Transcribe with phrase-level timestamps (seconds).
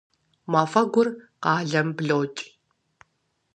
[0.51, 1.07] Мафӏэгур
[1.43, 2.39] къалэм блокӏ.